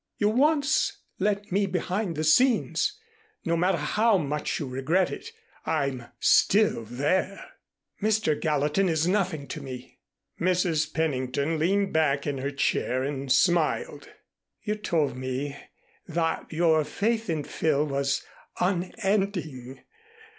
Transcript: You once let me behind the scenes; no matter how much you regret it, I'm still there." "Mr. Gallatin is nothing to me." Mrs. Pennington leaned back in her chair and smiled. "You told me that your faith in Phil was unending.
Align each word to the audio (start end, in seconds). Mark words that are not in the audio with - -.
You 0.17 0.29
once 0.29 0.97
let 1.19 1.51
me 1.51 1.67
behind 1.67 2.15
the 2.15 2.23
scenes; 2.23 2.97
no 3.45 3.55
matter 3.55 3.77
how 3.77 4.17
much 4.17 4.59
you 4.59 4.67
regret 4.67 5.11
it, 5.11 5.29
I'm 5.63 6.05
still 6.19 6.85
there." 6.85 7.51
"Mr. 8.01 8.33
Gallatin 8.41 8.89
is 8.89 9.07
nothing 9.07 9.45
to 9.49 9.61
me." 9.61 9.99
Mrs. 10.39 10.91
Pennington 10.91 11.59
leaned 11.59 11.93
back 11.93 12.25
in 12.25 12.39
her 12.39 12.49
chair 12.49 13.03
and 13.03 13.31
smiled. 13.31 14.09
"You 14.63 14.73
told 14.73 15.15
me 15.15 15.55
that 16.07 16.51
your 16.51 16.83
faith 16.83 17.29
in 17.29 17.43
Phil 17.43 17.85
was 17.85 18.23
unending. 18.59 19.83